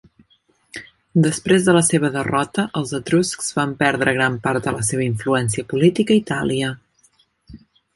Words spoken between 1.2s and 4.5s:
Després de la seva derrota, els Etruscs van perdre gran